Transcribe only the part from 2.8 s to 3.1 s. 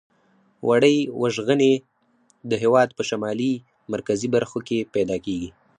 په